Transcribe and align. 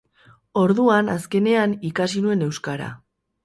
Orduan, 0.61 1.11
azkenean, 1.17 1.77
ikasi 1.93 2.25
nuen 2.27 2.45
euskara. 2.51 2.93